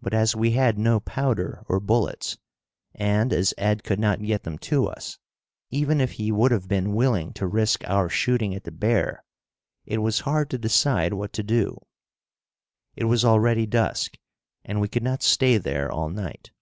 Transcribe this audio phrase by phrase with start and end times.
[0.00, 2.38] But, as we had no powder or bullets,
[2.94, 5.18] and as Ed could not get them to us,
[5.72, 9.24] even if he would have been willing to risk our shooting at the bear,
[9.84, 11.80] it was hard to decide what to do.
[12.94, 14.18] It was already dusk
[14.64, 16.52] and we could not stay there all night.